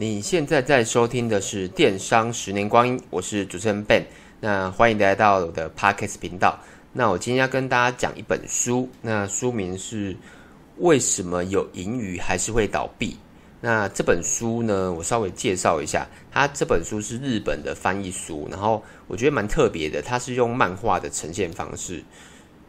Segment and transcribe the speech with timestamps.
[0.00, 4.04] 你现在在收听的是《电商十年光阴》，我是主持人 Ben。
[4.38, 6.56] 那欢迎来到我的 Podcast 频道。
[6.92, 10.14] 那我今天要跟大家讲一本书，那书名是
[10.76, 13.10] 《为什么有盈余还是会倒闭》。
[13.60, 22.04] 那这本书呢，我稍微介绍一下，它这本书是日本的翻译书，然后我觉得蛮特别的，它是用漫画的呈现方式，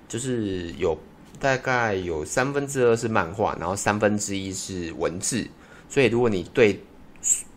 [0.07, 0.97] 就是有
[1.39, 5.47] 大概有三分之二是漫画，然后三分之一是文字。
[5.87, 6.79] 所以如果你对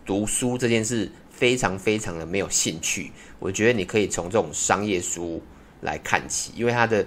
[0.04, 5.42] 读书这件事非常非常的没有兴趣，我觉得你可以从这种商业书
[5.80, 7.04] 来看起，因为它的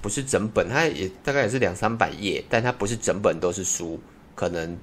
[0.00, 3.98] 不是整本，它也大概也是两三百页，但它不是整本都是书，
[4.34, 4.76] 可能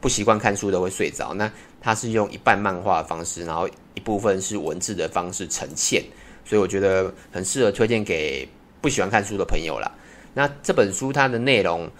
[0.00, 1.34] 不习惯看书的会睡着。
[1.34, 6.04] 那它是用一半漫画的方式，然后一部分是文字的方式呈现，
[6.44, 8.48] 所以我觉得很适合推荐给
[8.80, 9.90] 不喜欢看书的朋友啦。
[10.32, 11.90] 那这本书它的内容，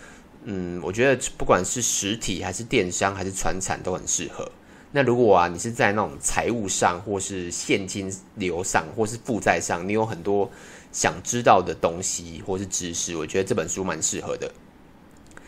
[0.45, 4.51] 嗯，我觉得不管是实体还是电商还是传产都很适合。
[4.93, 10.51] 那如果啊，你是在那种财务上，或是现金流上，或是负债上，你有很多
[10.91, 14.51] 想知道的东西或是知识，我觉得这本书蛮适合的。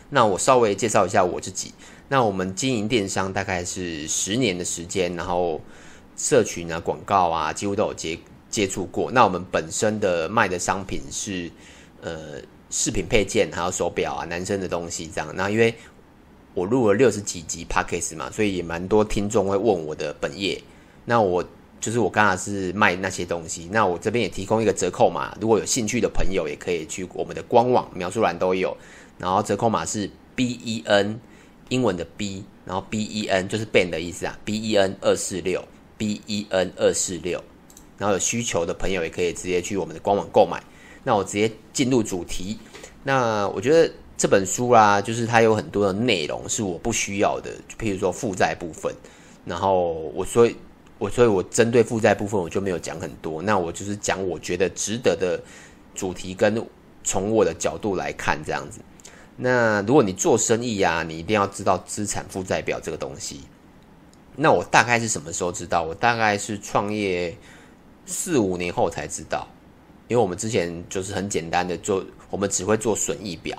[0.09, 1.73] 那我稍微介绍一下我自己。
[2.07, 5.59] 那我们经营电商大概是十年的时间，然后
[6.15, 8.17] 社群啊、广告啊，几乎都有接
[8.49, 9.11] 接触过。
[9.11, 11.51] 那我们本身的卖的商品是
[12.01, 15.35] 呃饰品配件，还有手表啊、男生的东西这样。
[15.35, 15.73] 那因为
[16.53, 20.61] 我录了六十几集 Podcast 嘛，所以也蛮多听众会问我的本业。
[21.05, 21.43] 那我
[21.81, 23.67] 就是我刚才是卖那些东西。
[23.71, 28.77] 那我这边也提供一个折扣码，如果有兴趣的朋友也可以去我们的官网描述栏都有。
[29.17, 31.19] 然后折扣码是 B E N，
[31.69, 37.43] 英文的 B，然后 B E N 就是 Ben 的意思啊，B E N 二四六，B E N 二四六。
[37.97, 40.63] 然后有需求的朋友也可以直接去我们的官网购买。
[41.03, 42.59] 那我直接进入主题。
[43.03, 43.91] 那我觉得。
[44.15, 48.93] 这本书啦，就是它有很多的内容是我不需要的，就譬如说负债部分，
[49.43, 50.55] 然后我所以，
[50.97, 55.41] 我所以我针对负债部分我就没有讲很多，那我就是讲我觉得值得的
[55.93, 56.65] 主题，跟
[57.03, 58.79] 从我的角度来看这样子。
[59.35, 63.41] 那如果你做生意呀，你一定要知道资产负债表这个东西。
[64.35, 65.83] 那我大概是什么时候知道？
[65.83, 67.35] 我大概是创业
[68.05, 69.47] 四五年后才知道，
[70.07, 73.57] 因为我们之前就是很简单的做，我们只会做损益表。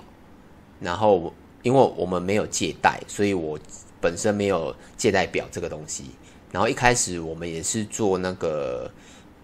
[0.79, 3.57] 然后，因为我们没有借贷，所以我
[4.01, 6.05] 本身没有借贷表这个东西。
[6.51, 8.91] 然后一开始我们也是做那个，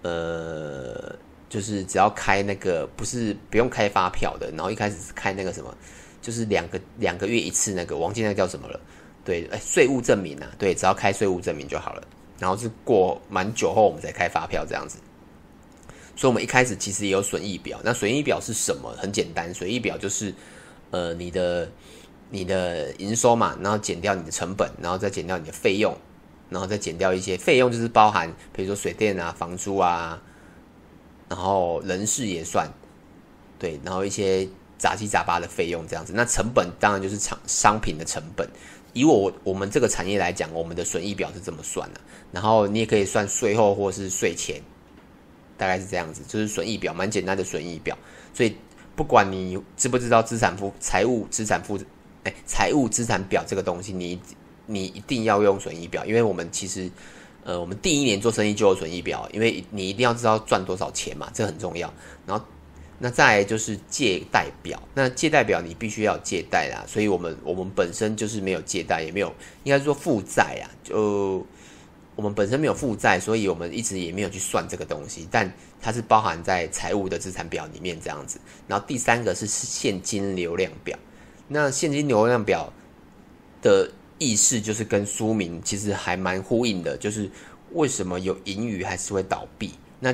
[0.02, 1.16] 呃，
[1.50, 4.52] 就是只要开那个不是不用开发票的。
[4.52, 5.75] 然后一开始是开那个什么，
[6.22, 8.80] 就是两个两个月一次那个，忘记那叫什么了。
[9.25, 12.03] 对，哎，税务证明啊，对，只要开税务证明就好了。
[12.40, 14.98] 然后是过蛮久后我们才开发票这样子。
[16.16, 17.80] 所以我们一开始其实也有损益表。
[17.84, 18.94] 那损益表是什么？
[18.98, 20.34] 很简单，损益表就是。
[20.91, 21.69] 呃，你的
[22.29, 25.96] 你的营收嘛，然后减掉你的成本，然后再减掉你的费用，
[26.50, 30.22] 然后再减掉一些费用，就是包含比如说水电啊、房租啊，
[31.30, 32.69] 然后人事也算，
[33.57, 34.47] 对，然后一些
[34.78, 36.12] 杂七杂八的费用这样子。
[36.13, 38.47] 那成本当然就是厂商品的成本。
[38.94, 42.01] 以我我们这个产业来讲，我们的损益表是这么算的。
[42.34, 44.62] 然后你也可以算税后或是税前，
[45.57, 47.97] 大概是这样子，就是损益表，蛮简单的损益表，
[48.34, 48.53] 所以。
[48.96, 51.79] 不管你知不知道资产负财务资产负
[52.24, 54.19] 哎财务资产表这个东西，你
[54.66, 56.90] 你一定要用损益表，因为我们其实
[57.44, 61.91] 呃我们第一年做生意就有损益表，因为你一定要知道赚多少钱嘛，这很重要。
[62.25, 62.46] 然后
[63.00, 71.46] 那再来就是借贷表，那借贷表你必须要借贷啦，所以我们我们本身就是没有借贷，也没有应该说负债啊，就。
[72.13, 75.51] 我们本身没有负债，所以我们一直也没有去算这个东西，但
[75.81, 78.40] 它是包含在财务的资产表里面这样子。
[78.68, 80.97] 然后第三个是现金流量表，
[81.47, 82.72] 那现金流量表
[83.62, 87.30] 的意思就是跟书名其实还蛮呼应的，就是
[87.72, 89.74] 为什么有盈余还是会倒闭？
[90.00, 90.14] 那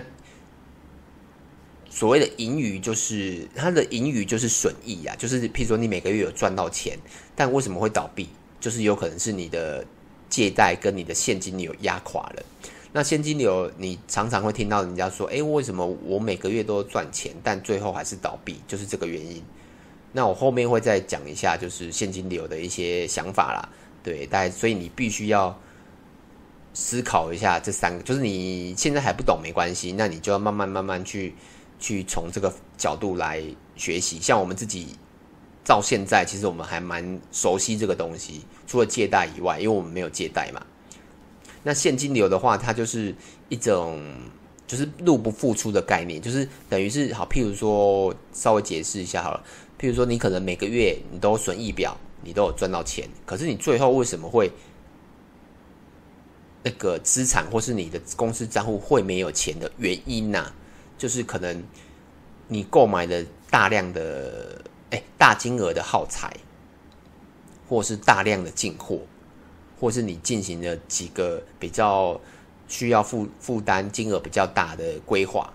[1.90, 6.98] 所谓的盈余就是它的盈余就是损益啊，就是譬如说你每个月有赚到钱，
[7.36, 8.30] 但为什么会倒闭？
[8.60, 9.86] 就是有可能是你的。
[10.30, 12.44] 借贷跟你的现金流压垮了，
[12.98, 19.40] 那现金流你常常会听到人家说，诶，为什么我每个月都赚钱，但最后还是倒闭，就是这个原因。
[20.14, 23.70] 那我后面会再讲一下，就是现金流的一些想法啦，
[24.02, 25.56] 对，但所以你必须要
[26.74, 31.36] 思考一下这三个，就是你现在还不懂没关系，那你就要慢慢慢慢去
[31.78, 33.44] 去从这个角度来
[33.76, 34.88] 学习，像我们自己。
[35.64, 38.46] 到现在，其实我们还蛮熟悉这个东西。
[38.66, 40.66] 除了借贷以外，因为我们没有借贷嘛。
[41.68, 43.14] 那现金流的话，它就是
[43.50, 44.02] 一种
[44.66, 47.28] 就是入不敷出的概念，就是等于是好。
[47.28, 49.44] 譬如说，稍微解释一下好了。
[49.78, 54.50] 譬如说，你可能每个月你都损益表，你都有赚到钱，可是你最后为什么会
[56.64, 60.56] 那个资产或是你的公司账户会没有钱的原因呐、啊，
[60.98, 61.62] 就是可能
[62.48, 64.62] 你购买的大量的
[64.92, 66.34] 哎大金额的耗材，
[67.68, 69.02] 或是大量的进货，
[69.80, 72.20] 或是你进行了几个比较
[72.68, 75.52] 需要负负担金额比较大的规划。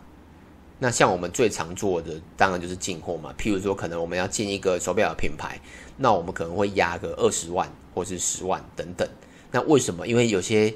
[0.79, 3.33] 那像我们最常做的，当然就是进货嘛。
[3.39, 5.61] 譬如说，可能我们要进一个手表的品牌，
[5.97, 9.09] 那我们可能会压个二十万或是十万等等。
[9.53, 10.09] 那为什么？
[10.09, 10.75] 因为有些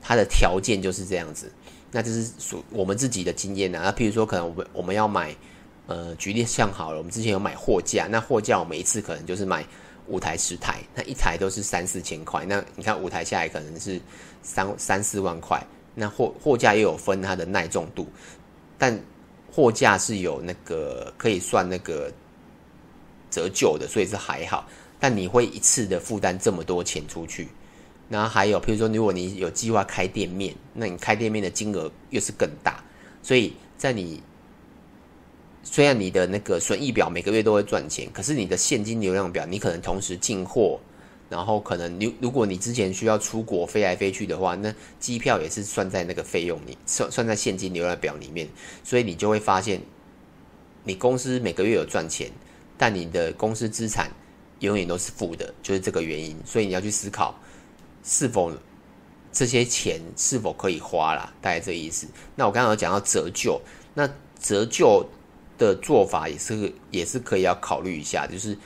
[0.00, 1.50] 它的条件就是这样子。
[1.90, 3.80] 那这是属我们自己的经验啊。
[3.82, 5.34] 那譬如说，可能我们我们要买，
[5.86, 9.66] 呃，举例像好了，我们之前有买货架，那货架我们一次可能就是买
[10.08, 12.44] 五台十台，那一台都是三四千块。
[12.46, 14.00] 那你看五台下来可能是
[14.42, 15.62] 三三四万块。
[15.94, 18.06] 那货货架也有分它的耐重度，
[18.78, 18.98] 但
[19.50, 22.12] 货架是有那个可以算那个
[23.30, 24.68] 折旧的，所以是还好。
[25.00, 27.48] 但你会一次的负担这么多钱出去，
[28.08, 32.82] 然后还有，譬如说，如果你有计划开店面，那你开店面的金额又是更大。
[33.22, 34.22] 所以在你
[35.70, 40.80] 虽然你的那个损益表每个月都会赚钱，可是你的现金流量表，你可能同时进货。
[41.30, 48.48] 然后可能如如果你之前需要出国飞来飞去的话，那机票也是算在那个费用里，算算在现金流量表里面，
[48.82, 49.78] 所以你就会发现，
[50.84, 52.30] 你公司每个月有赚钱，
[52.78, 54.10] 但你的公司资产
[54.60, 56.34] 永远都是负的，就是这个原因。
[56.46, 57.38] 所以你要去思考，
[58.02, 58.50] 是否
[59.30, 62.06] 这些钱是否可以花啦，大概这意思。
[62.36, 63.60] 那我刚刚有讲到折旧，
[63.92, 64.08] 那
[64.40, 65.06] 折旧
[65.58, 68.56] 的做法也是也是可以要考虑一下，就是。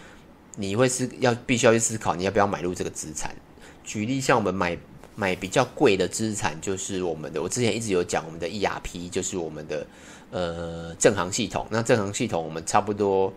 [0.55, 3.35] 你会是要必须要去思考，你要不要买入这个资产？
[3.83, 4.77] 举例，像我们买
[5.15, 9.87] 买比较贵的资产，就是我们的，我之前一直有讲我们的 ERP，就是我们的
[10.31, 11.67] 呃正行系统。
[11.71, 13.33] 那正行系统我们差不多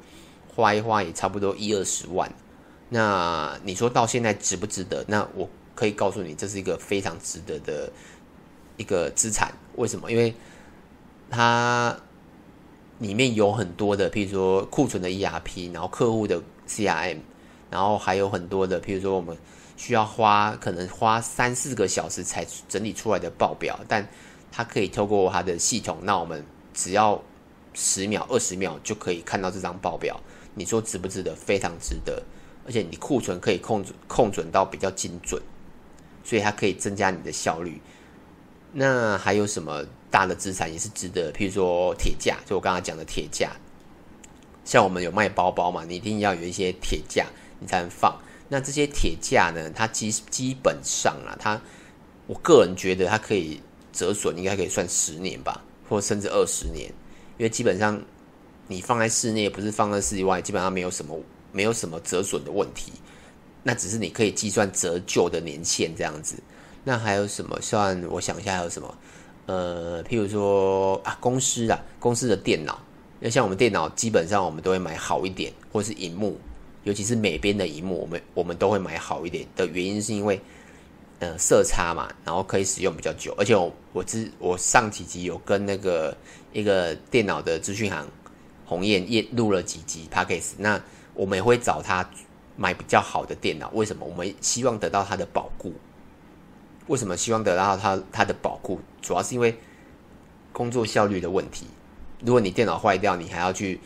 [0.53, 2.29] 花一花也差不多一二十万。
[2.89, 5.05] 那你说到现在值不值得？
[5.07, 7.89] 那我可以告诉你，这是一个非常值得的
[8.75, 9.53] 一个资产。
[9.77, 10.11] 为什么？
[10.11, 10.35] 因为
[11.29, 11.97] 它
[12.99, 16.41] 里面有很多的，譬如说库存的 ERP，然后客户的。
[16.67, 17.19] CRM，
[17.69, 19.37] 然后还有很多的，譬如说我们
[19.77, 24.03] 需要花可能花三四个小时才整理出来的报表，但
[24.51, 26.43] 它可以透过它的系统，那我们
[26.73, 27.21] 只要
[27.75, 30.19] 十秒、二十秒就可以看到这张报表。
[30.55, 31.35] 你说值不值得？
[31.35, 32.19] 非常值得，
[32.65, 35.39] 而且你库存可以控制控准到比较精准，
[36.23, 37.79] 所以它可以增加你的效率。
[38.77, 41.31] 那还有什么大的资产也是值得？
[41.31, 43.55] 譬如说铁架，就我刚刚讲的铁架。
[44.65, 47.25] 像我们有卖包包嘛，你一定要有一些铁架，
[47.59, 48.13] 你才能放。
[48.49, 51.61] 那这些铁架呢，它基基本上啊，它
[52.27, 53.61] 我个人觉得它可以
[53.93, 56.91] 折损，应该可以算十年吧，或甚至二十年。
[57.37, 58.03] 因为基本上
[58.67, 61.17] 你放在室内，不是放在室外，基本上没有什么
[61.53, 62.91] 没有什么折损的问题。
[63.63, 66.35] 那只是你可以计算折旧的年限这样子。
[66.87, 67.59] 那还有什么？
[67.61, 68.97] 算我想一下，还有什么？
[69.47, 72.79] 呃，譬如说啊，公司啊，公司的电脑。
[73.19, 76.39] 那像我们电脑，基本上我们都会买好一点，或是荧幕，
[76.83, 80.39] 尤其是美编的荧幕，我们我们都会买好一点的原因是因为，
[81.19, 83.33] 呃，色差嘛，然后可以使用比较久。
[83.37, 86.15] 而且我我之我上几集有跟那个
[86.53, 88.07] 一个电脑的资讯行
[88.65, 90.79] 鸿雁也录了几集 Podcast，那
[91.15, 92.07] 我们也会找他
[92.55, 93.71] 买比较好的电脑。
[93.73, 94.05] 为什么？
[94.05, 95.73] 我们希望得到它的保固。
[96.87, 98.79] 为什么希望得到它它的保护？
[99.01, 99.57] 主要是因为
[100.53, 101.65] 工作效率的问题。
[102.23, 103.79] 如果你电脑坏掉，你还要去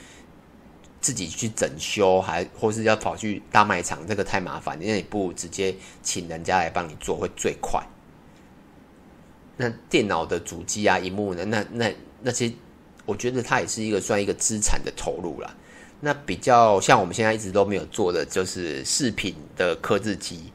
[1.01, 4.77] 自己去整修，还或是要跑去大卖场，这个太麻烦。
[4.79, 7.81] 那你不如直接请人家来帮你做，会最快。
[9.57, 11.43] 那电脑的主机啊、荧幕呢？
[11.45, 12.53] 那那那些，
[13.05, 15.55] 我觉得它也是一个算一个资产的投入啦。
[16.01, 20.51] 那比较像我们现在一直都没有做的，就是饰品的刻字机。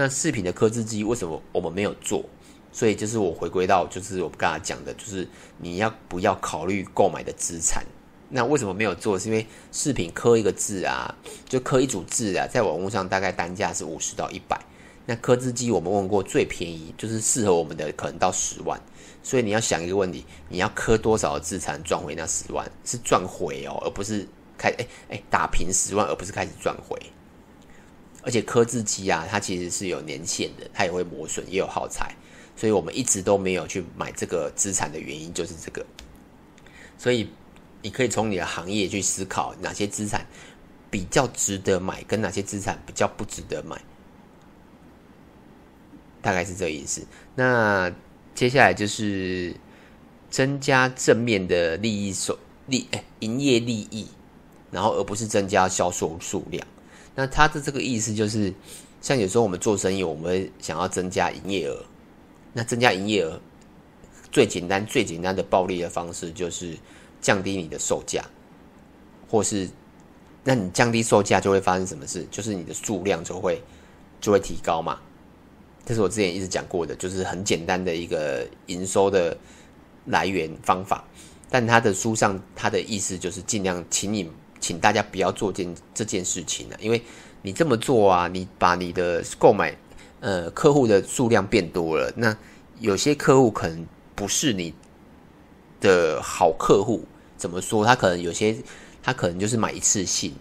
[0.00, 2.24] 那饰品的刻字机为什么我们没有做？
[2.70, 5.28] 所以就是我回归到，就是我刚才讲的，就是
[5.58, 7.84] 你要不要考虑购买的资产？
[8.28, 9.18] 那为什么没有做？
[9.18, 11.12] 是因为饰品刻一个字啊，
[11.48, 14.56] 就刻一组字啊，在网络上大概单价是五十到一百。
[15.04, 18.80] 那刻字机我们问过最便宜，就是适合我们的可能到十万。
[19.24, 22.70] 所以你要想一个问题：你要刻多少的字才能赚回那十万？
[22.84, 26.96] 是赚回哦，而不是开哎哎打平十万，而不是开始赚回。
[28.22, 32.14] 而且刻字机啊，它其实是有年限的，它也会磨损，也有耗材。
[32.56, 35.86] 所以我们一直都没有去买这个资产的原因就是这个。
[36.98, 37.30] 所以
[37.82, 40.26] 你可以从你的行业去思考哪些资产
[40.90, 43.80] 比较值得买，跟哪些资产比较不值得买，
[46.20, 47.06] 大概是这个意思。
[47.36, 47.92] 那
[48.34, 49.54] 接下来就是
[50.28, 54.08] 增加正面的利益收利哎营业利益，
[54.72, 56.66] 然后而不是增加销售数量。
[57.18, 58.54] 那他的这个意思就是，
[59.00, 61.84] 像有时候我们做生意，我们想要增加营业额。
[62.52, 63.40] 那增加营业额
[64.30, 66.76] 最简单、最简单的暴利的方式就是
[67.20, 68.24] 降低你的售价，
[69.28, 69.68] 或是
[70.44, 72.24] 那你降低售价就会发生什么事？
[72.30, 73.60] 就是你的数量就会
[74.20, 75.00] 就会提高嘛。
[75.84, 79.36] 这是我之前一直讲过的，就是很简单的一个营收的
[80.04, 81.02] 来源方法。
[81.50, 87.02] 但他的书上他的意思就是尽量请你请大家不要做件这件事情了，因为
[87.42, 89.76] 你这么做啊，你把你的购买
[90.20, 92.36] 呃客户的数量变多了，那
[92.80, 94.74] 有些客户可能不是你
[95.80, 97.04] 的好客户。
[97.36, 97.84] 怎么说？
[97.86, 98.56] 他可能有些
[99.00, 100.34] 他可能就是买一次性，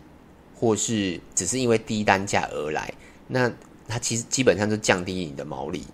[0.56, 2.92] 或是只是因为低单价而来，
[3.28, 3.52] 那
[3.88, 5.86] 他其实基本上就降低你的毛利。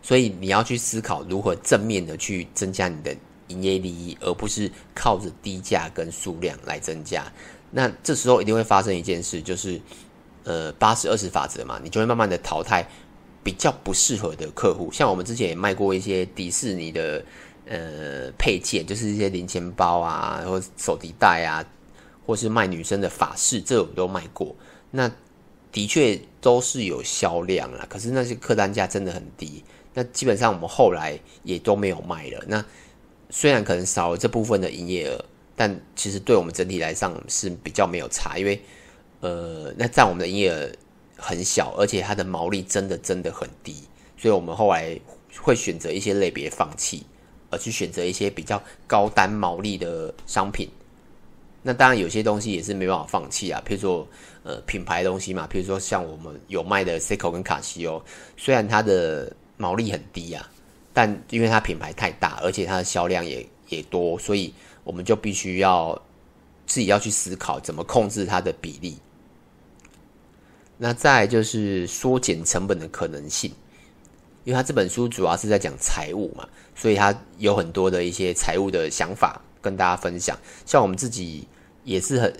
[0.00, 3.14] 所以你要去思考如何正面的去增加你的
[3.52, 7.30] 营业利益，而不是靠着低价跟数量来增加。
[7.70, 9.80] 那这时候一定会发生一件事，就是
[10.44, 12.86] 呃八十二十法则嘛，你就会慢慢的淘汰
[13.44, 14.90] 比较不适合的客户。
[14.92, 17.24] 像我们之前也卖过一些迪士尼的
[17.66, 21.64] 呃配件，就是一些零钱包啊，或手提袋啊，
[22.26, 24.54] 或是卖女生的发饰，这我们都卖过。
[24.90, 25.10] 那
[25.70, 29.64] 的确都是有销量啦，可是那些客单价真的很低。
[29.94, 32.44] 那基本上我们后来也都没有卖了。
[32.46, 32.62] 那
[33.34, 35.24] 虽然可能少了这部分的营业额，
[35.56, 38.60] 但其实对我们整体来上是比较没有差，因为
[39.20, 40.70] 呃，那占我们的营业额
[41.16, 43.84] 很小，而且它的毛利真的真的很低，
[44.18, 45.00] 所以我们后来
[45.40, 47.06] 会选择一些类别放弃，
[47.48, 50.68] 而去选择一些比较高单毛利的商品。
[51.62, 54.06] 那当然有些东西也是没办法放弃啊，譬如说
[54.42, 58.02] 呃品牌东西嘛，譬如说像我们有卖的 Seiko 跟卡西欧，
[58.36, 60.50] 虽然它的毛利很低啊，
[60.94, 64.52] 但因为它品牌太大，而且它的销量也也多，所以
[64.84, 66.00] 我们就必须要
[66.66, 68.98] 自己要去思考怎么控制它的比例。
[70.76, 73.50] 那再就是缩减成本的可能性，
[74.44, 80.36] 因为他这本书主要是在讲财务嘛，所以他有很多的一些财务的想法跟大家分享。
[80.66, 81.46] 像我们自己
[81.84, 82.34] 也是很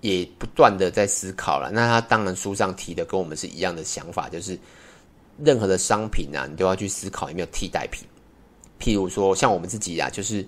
[0.00, 1.70] 也不断的在思考了。
[1.70, 4.58] 那他当然书上提的跟我们是一样的想法，就是。
[5.38, 8.06] 任何的商品啊，你都要去思考有没有替代品。
[8.78, 10.44] 譬如说，像我们自己啊，就是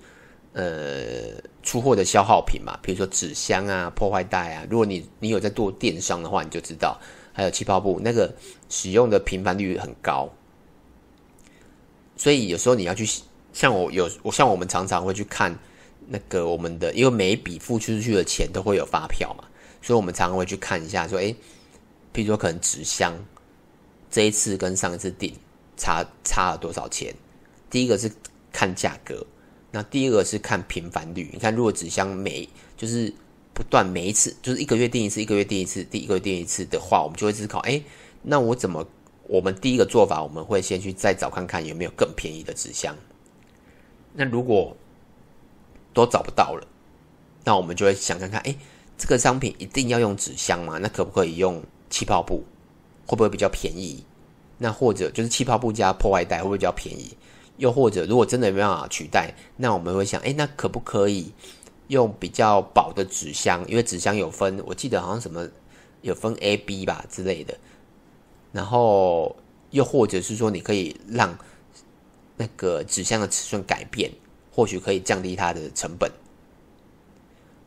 [0.53, 4.67] 呃出货的消耗品嘛，比如说纸箱啊、破坏袋啊。
[4.69, 7.01] 如果你你有在做电商的话，你就知道，
[7.33, 8.35] 还有气泡布那个
[8.69, 10.29] 使用的频繁率很高。
[12.17, 13.07] 所以有时候你要去，
[13.53, 15.57] 像我有我像我们常常会去看
[16.09, 19.45] 那个我们的，因为每一笔付出去的钱都会有发票嘛，
[19.81, 21.33] 所以我们常常会去看一下，说，诶，
[22.13, 23.15] 譬如说可能纸箱。
[24.15, 25.35] 这一次跟上一次订
[25.77, 27.13] 差差了多少钱？
[27.69, 28.09] 第一个是
[28.53, 29.27] 看价格，
[29.73, 31.29] 那第二个是看频繁率。
[31.33, 33.13] 你看，如果纸箱每就是
[33.53, 37.83] 不断每一次就是一个月订一次，一个月订一次，第一个月订一次的话，我们就会思考：哎，
[38.23, 38.87] 那我怎么？
[39.27, 42.97] 我们第一个做法，我们会先去再找看看有没有更便宜的纸箱。
[44.13, 44.77] 那如果
[45.93, 46.65] 都找不到了，
[47.43, 48.55] 那我们就会想看看：哎，
[48.97, 50.79] 这个商品一定要用纸箱吗？
[50.79, 52.45] 那可不可以用气泡布？
[53.07, 54.05] 会不会比较便宜？
[54.59, 57.17] 那或者就是气泡布加破坏袋会不会比较便宜？
[57.57, 61.33] 又或者如果真的没办法取代，那我们会想，诶，那可不可以
[61.89, 63.65] 用比较薄的纸箱？
[63.69, 65.49] 因为纸箱有分，我记得好像什么
[66.03, 67.57] 有分 A、B 吧之类的。
[68.53, 69.37] 然后
[69.71, 71.37] 又或者是说，你可以让
[72.37, 74.11] 那个纸箱的尺寸改变，
[74.53, 76.11] 或许可以降低它的成本。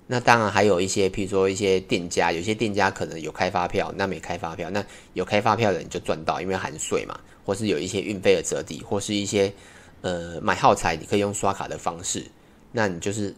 [0.10, 9.52] 那当然还有一些，譬如说一些店家，有些店家可能有开发票，那没开发票，那有开发票的人就赚到，因为含税嘛，或是有一些运费的折抵，或是一些
[10.00, 12.26] 呃买耗材，你可以用刷卡的方式，
[12.72, 13.36] 那你就是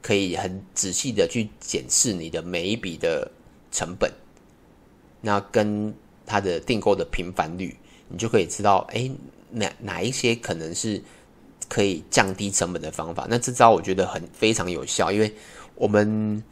[0.00, 3.28] 可以很仔细的去检视你的每一笔的
[3.72, 4.08] 成本，
[5.20, 5.92] 那跟
[6.24, 9.10] 它的订购的频繁率，你就可以知道，哎，
[9.50, 11.02] 哪哪一些可能是
[11.68, 13.26] 可以降低成本的方法。
[13.28, 15.34] 那这招我觉得很非常有效，因为。
[15.80, 16.44] 我们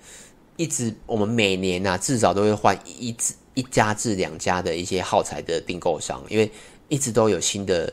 [0.56, 6.50] 一直，我们每年啊，至少都会换一至一家至两家的一些耗材的订购商，因为
[6.88, 7.92] 一直都有新的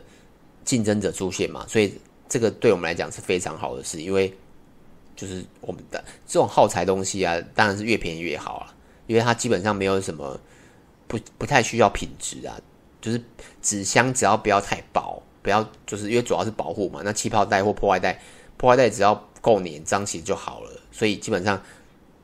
[0.64, 1.94] 竞争者出现嘛，所以
[2.30, 4.34] 这个对我们来讲是非常好的事，因为
[5.14, 8.74] 就是我们的这种耗材东西啊，当然是越便宜越好啊，
[9.06, 10.40] 因为它基本上没有什么
[11.06, 12.58] 不不太需要品质啊，
[13.02, 13.22] 就是
[13.62, 18.22] 纸箱只要不要太薄，不要就是因为主要是保护嘛，那气泡袋或破坏袋，
[18.56, 20.72] 破坏袋只要够黏脏其实就好了。
[20.96, 21.62] 所以基本上，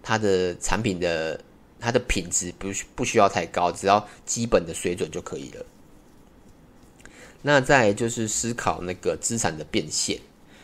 [0.01, 1.43] 它的产品的
[1.77, 5.65] 它的品质不不需要太高，只要基本的水准就可以了。
[7.41, 10.21] 那再就是思考那个资产的变现。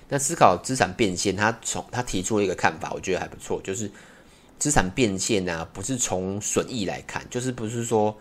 [0.08, 3.92] 那思考资产变现，他从他提出了一个看法，我觉得还不错，就是
[4.58, 8.18] 资产变现呢、啊，不是从损益来看，就是不是说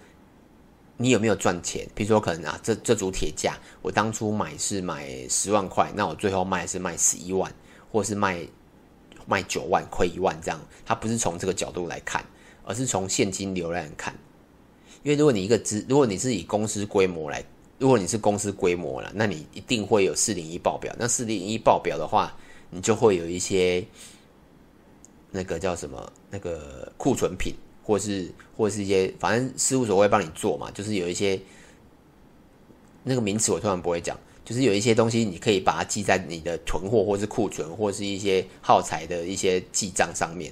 [0.96, 1.86] 你有没有赚钱？
[1.94, 7.54] 比如说可能啊，这这组铁架，我当初买是买十万块，那我最后卖是卖十一万，
[7.92, 8.44] 或是卖
[9.26, 10.60] 卖九万，亏一万这样。
[10.84, 12.24] 他不是从这个角度来看，
[12.64, 14.14] 而是从现金流来看。
[15.02, 17.44] 因为如果你一个资，如果你是以公司规模来，
[17.78, 20.94] 如果你是公司规模了，那你一定会有四零一报表。
[20.98, 22.36] 那四零一报表的话，
[22.70, 23.84] 你就会有一些
[25.30, 27.54] 那个叫什么那个库存品。
[27.86, 31.40] 或是或是一些，反正事务所会帮你做嘛，就是有一些
[33.04, 40.50] 那个名词我突然不会讲，就是有一些东西你可以把它记在你的囤货或是库存或是一些耗材的一些记账上面。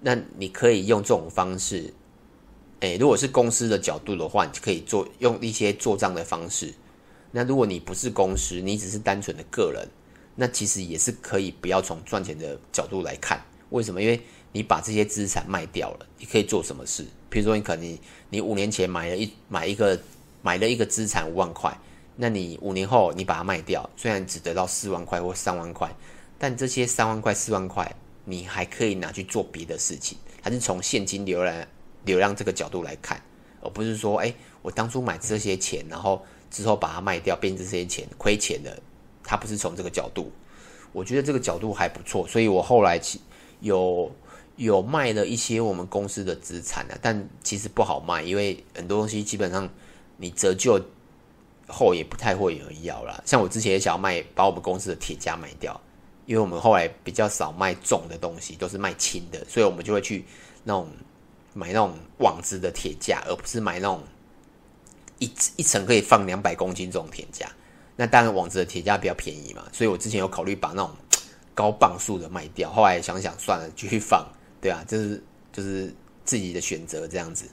[0.00, 1.92] 那你可以用这种方式，
[2.80, 6.72] 诶、如果是公司的角度的话，你可以做用一些做账的方式。
[7.30, 9.86] 那如果你不是公司，你只是单纯的个人，
[10.34, 13.38] 那其实也是可以不要从赚钱的角度来看。
[13.68, 14.00] 为什么？
[14.00, 14.18] 因为
[14.50, 17.04] 你把这些资产卖掉了，你可以做什么事？
[17.28, 18.00] 比如说，你可能你
[18.30, 20.00] 你五年前买了一买一个
[20.40, 21.72] 买了一个资产五万块，
[22.20, 25.90] 那你五年后你把它卖掉，虽然只得到四万块或三万块，
[26.38, 27.96] 但这些三万块四万块
[28.26, 31.66] 你还可以拿去做别的事情，还是从现金流量
[32.04, 33.20] 流量这个角度来看，
[33.62, 38.82] 而不是说，哎，我当初买这些钱，然后之后把它卖掉，变成这些钱亏钱了，
[39.24, 40.30] 它不是从这个角度，
[40.92, 43.00] 我觉得这个角度还不错，所以我后来
[43.60, 44.12] 有。
[44.56, 49.66] 有卖了一些我们公司的资产啊，但其实不好卖，因为很多东西基本上
[50.18, 50.78] 你折旧
[51.70, 53.22] 后也不太会有人要啦。
[53.24, 55.80] 像我之前也想要卖，把我们公司的铁架卖掉，
[56.26, 60.24] 因为我们后来比较少卖重的东西，都是卖轻的，所以我们就会去
[60.64, 60.88] 那种
[61.54, 64.02] 买那种网子的铁架，而不是买那种
[65.18, 67.50] 一一层可以放两百公斤这种铁架。
[67.96, 70.90] 那当然网子的铁架比较便宜嘛，所以我之前有考虑把那种
[71.54, 74.26] 高磅数的卖掉，后来想想算了，继续放。
[74.60, 75.22] 对啊，就是
[75.52, 77.46] 就是自己的选择这样子。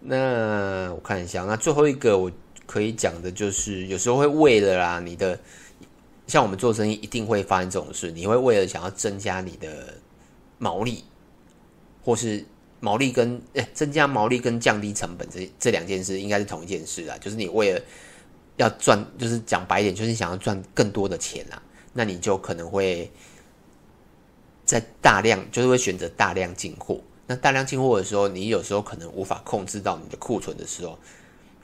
[0.00, 2.30] 那我看一下，那最后一个我
[2.68, 5.36] 可以讲的就是，有时候会为了啦，你的
[6.28, 9.94] 像我们做生意一定会发生这种事，你会为了想要增加你的
[10.58, 11.02] 毛利，
[12.04, 12.44] 或是
[12.78, 17.80] 毛利跟诶增加毛利跟降低成本这这两件事应该是同一件事啊，就是你为了
[18.58, 21.62] 要赚，就是讲白一点，就是想要赚更多的钱啊，
[21.94, 23.10] 那你就可能会。
[24.68, 30.98] 在大量就是会选择大量进货，那大量进货的时候，你有时候可能无法控制到你的库存的时候，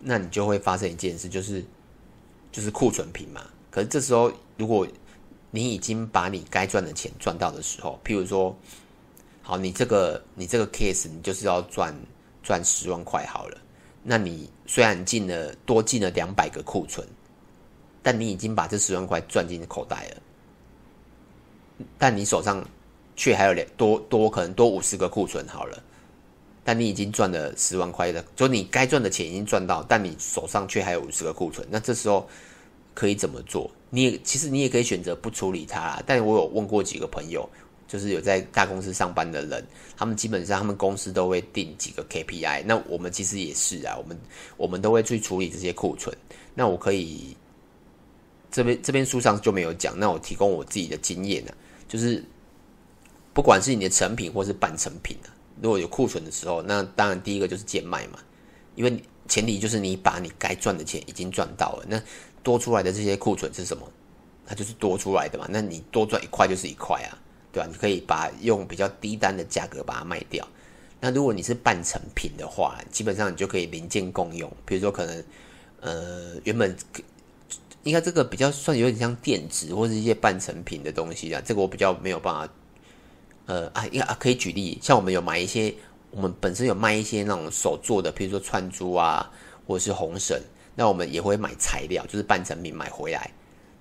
[0.00, 1.64] 那你就会发生一件事，就是
[2.52, 3.42] 就是库存品嘛。
[3.70, 4.86] 可是这时候，如果
[5.50, 8.56] 你已经把你该赚的钱赚到的时候，譬如说，
[9.42, 11.94] 好，你这个你这个 case 你就是要赚
[12.42, 13.58] 赚十万块好了，
[14.02, 17.06] 那你虽然进了多进了两百个库存，
[18.02, 20.22] 但你已经把这十万块赚进口袋了，
[21.98, 22.64] 但你手上。
[23.16, 25.80] 却还有两多多可能多五十个库存好了，
[26.64, 32.26] 但你已经赚了十万块的，就你该赚的钱已经赚到，但你手上却还有五十个库存，那这时候
[32.94, 33.70] 可以怎么做？
[33.90, 37.48] 你也其实你也可以选择不处理它，但我有问过几个朋友，
[37.86, 39.64] 就是有在大公司上班的人，
[39.96, 44.18] 他们基本上他们公司都会定几个 KPI，那我们其实也是啊，我们
[44.56, 46.16] 我们都会去处理这些库存。
[46.54, 47.36] 那我可以
[48.50, 51.52] 这边这边书上就没有讲，那我提供我自己的经验呢、
[51.88, 52.24] 就是。
[53.34, 58.18] 不管是你的成品或是半成品啊，如果有库存的时候，那当然第一个就是贱卖嘛，
[58.74, 62.02] 因为前提就是你把你该赚的钱已经赚到了，那
[62.42, 63.88] 多出来的这些库存是什么？
[64.46, 67.16] 它就是多出来的嘛，那你多赚一块就是一块啊，
[67.50, 67.68] 对吧？
[67.70, 70.46] 你可以把用比较低单的价格把它卖掉。
[71.00, 75.24] 那如果你是半成品的话，基本上你就可以零件共用，比如说可能
[75.80, 76.76] 呃原本
[77.84, 82.52] 应该这个比较算有点像电子或是一些半成品的东西啊，这个我比较没有办法。
[83.46, 85.74] 呃啊，应该啊可以举例，像我们有买一些，
[86.10, 89.30] 我们本身有卖一些那种手做的，比如说串珠啊，
[89.66, 90.40] 或者是红绳，
[90.74, 93.30] 那我们也会买材料，就是半成品买回来。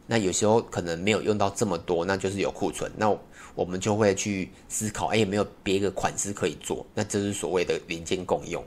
[0.05, 3.09] 那有时候可能没有用到这么多，那就是有库存，那
[3.55, 6.85] 我们就会去思考，哎，有没有别的款式可以做？
[6.93, 8.61] 那这是所谓的零件共用，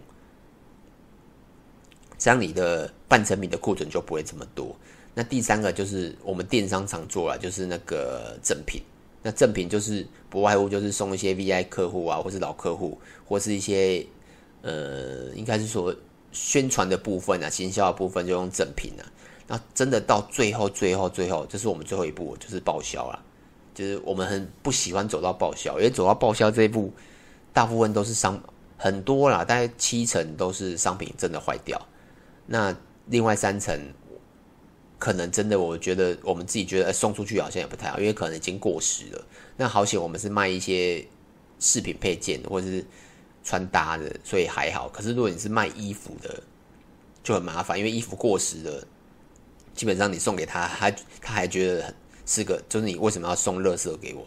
[2.16, 4.74] 这样你的半成品的库存就不会这么多。
[5.12, 8.80] 那第三个就是我们电商常做了，就是那个赠品。
[9.26, 14.06] 那赠品就是不外乎就是送一些 VI 客户啊，或是老客户，或是一些
[14.62, 15.92] 呃，应该是说
[16.30, 19.02] 宣传的部分啊，行销的部分就用赠品啊。
[19.48, 23.20] 那真的到最后、最后、最后，这是我们最后一步，就是报销啦。
[23.74, 26.92] 就是我们很不喜欢走到报销，因为走到报销这一步，
[27.52, 28.40] 大部分都是商
[28.78, 31.84] 很多啦，大概七成都是商品真的坏掉。
[32.46, 32.72] 那
[33.06, 33.76] 另外三成。
[34.98, 39.26] 可能真的，我觉得我们自己觉得送出去好像也不太好，因为可能已经过时了。
[39.56, 41.06] 那好险，我们是卖一些
[41.60, 42.84] 饰品配件或者是
[43.44, 44.88] 穿搭的，所以还好。
[44.88, 46.42] 可是如果你是卖衣服的，
[47.22, 48.86] 就很麻烦，因为衣服过时了，
[49.74, 54.26] 基本上你送给他，他他还觉得很是个，就是你为什么要送垃圾给我？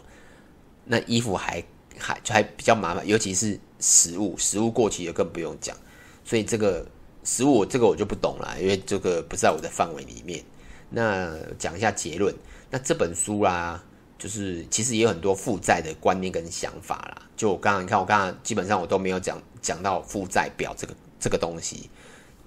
[0.84, 1.62] 那衣服还
[1.98, 5.76] 还就还比较麻烦，尤其是食物，食物过期就更不用讲。
[6.24, 6.86] 所以这个
[7.24, 10.44] 食物这个我就不懂了，因为这个不在我的范围里面。
[10.90, 12.34] 那讲一下结论，
[12.70, 13.82] 那这本书啦，
[14.18, 17.22] 就是其实也有很多负债的观念跟想法啦。
[17.36, 21.88] 就我刚刚你看，我刚刚基本上我都没有讲讲到负债表这个这个东西，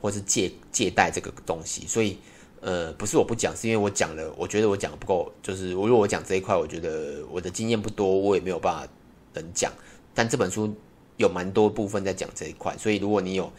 [0.02, 1.88] 或是借借贷这个东西。
[1.88, 2.18] 所以
[2.60, 5.32] 呃，不是我不讲，是因为我讲了，我觉得我讲不够。
[5.42, 8.88] 就是如果我讲这一块，我觉得我的经验不多，我也没有办法
[9.34, 9.72] 能讲。
[10.14, 10.76] 但这本书
[11.18, 13.52] 有蛮多部分在讲这一块，所以如果你有。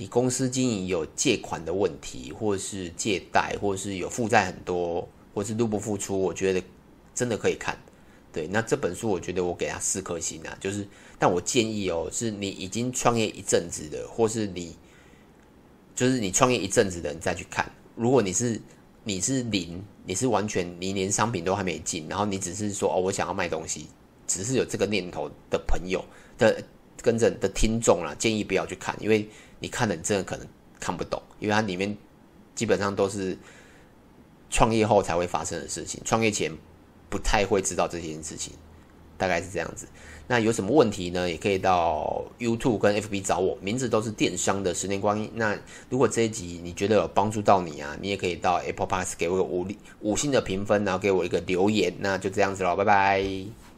[0.00, 6.62] 你公司经营有借款的问题，或是借贷，或是有负债很多，或是入不敷出，我觉得
[7.14, 7.78] 真的可以看。
[8.32, 14.74] 对，那这本书我觉得我给他四颗星啊，就是，但我建议哦，是你已经创业一阵子的，或是你
[15.94, 17.70] 就是你创业一阵子的人再去看。
[17.94, 18.58] 如果你是
[19.04, 23.86] 你是零，你是完全你连商品都还没进，然后你只是说哦，我想要卖东西，
[24.26, 26.02] 只是有这个念头的朋友
[26.38, 26.64] 的
[27.02, 29.28] 跟着的听众啦，建议不要去看，因为。
[29.60, 30.46] 你看的你真的可能
[30.80, 31.96] 看不懂，因为它里面
[32.54, 33.38] 基本上都是
[34.50, 36.52] 创业后才会发生的事情，创业前
[37.08, 38.52] 不太会知道这件事情，
[39.16, 39.86] 大概是这样子。
[40.26, 41.28] 那有什么问题呢？
[41.28, 45.28] 也可以到 YouTube 跟 FB 找我，名字都是电商的十年光阴。
[45.34, 49.66] 那如果这一集你觉得有帮助到你啊，你也可以到 Apple Podcast 给我个五
[50.00, 51.92] 五星的评分，然后给我一个留言。
[51.98, 53.69] 那就这样子喽，拜拜。